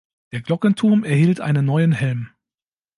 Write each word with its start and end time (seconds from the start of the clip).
Der 0.31 0.41
Glockenturm 0.41 1.03
erhielt 1.03 1.41
einen 1.41 1.63
neuen 1.67 1.91
Helm. 1.91 2.31